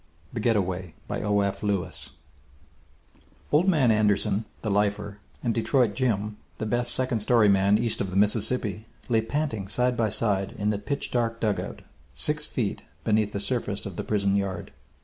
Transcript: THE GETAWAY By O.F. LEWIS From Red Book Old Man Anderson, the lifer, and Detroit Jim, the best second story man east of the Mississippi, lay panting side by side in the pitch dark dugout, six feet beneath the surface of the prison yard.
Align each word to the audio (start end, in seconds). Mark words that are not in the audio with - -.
THE 0.33 0.39
GETAWAY 0.39 0.95
By 1.07 1.21
O.F. 1.21 1.61
LEWIS 1.61 1.97
From 2.09 2.09
Red 2.09 3.21
Book 3.21 3.31
Old 3.53 3.67
Man 3.69 3.91
Anderson, 3.91 4.45
the 4.63 4.71
lifer, 4.71 5.19
and 5.43 5.53
Detroit 5.53 5.93
Jim, 5.93 6.37
the 6.57 6.65
best 6.65 6.95
second 6.95 7.19
story 7.19 7.47
man 7.47 7.77
east 7.77 8.01
of 8.01 8.09
the 8.09 8.17
Mississippi, 8.17 8.87
lay 9.09 9.21
panting 9.21 9.67
side 9.67 9.95
by 9.95 10.09
side 10.09 10.55
in 10.57 10.71
the 10.71 10.79
pitch 10.79 11.11
dark 11.11 11.39
dugout, 11.39 11.83
six 12.15 12.47
feet 12.47 12.81
beneath 13.03 13.31
the 13.31 13.39
surface 13.39 13.85
of 13.85 13.95
the 13.95 14.03
prison 14.03 14.35
yard. 14.35 14.71